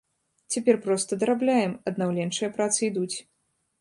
Цяпер 0.53 0.77
проста 0.85 1.19
дарабляем, 1.23 1.77
аднаўленчыя 1.91 2.49
працы 2.57 2.79
ідуць. 2.91 3.17